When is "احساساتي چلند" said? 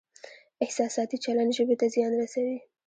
0.63-1.51